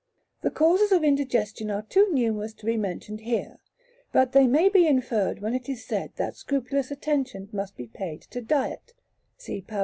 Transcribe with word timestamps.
The 0.41 0.49
causes 0.49 0.91
of 0.91 1.03
indigestion 1.03 1.69
are 1.69 1.83
too 1.83 2.11
numerous 2.11 2.55
to 2.55 2.65
be 2.65 2.75
mentioned 2.75 3.19
here, 3.21 3.59
but 4.11 4.31
they 4.31 4.47
may 4.47 4.67
be 4.67 4.87
inferred 4.87 5.41
when 5.43 5.53
it 5.53 5.69
is 5.69 5.85
said 5.85 6.11
that 6.15 6.35
scrupulous 6.35 6.89
attention 6.89 7.49
must 7.51 7.77
be 7.77 7.85
paid 7.85 8.21
to 8.31 8.41
diet 8.41 8.95
(see 9.37 9.61
par. 9.61 9.79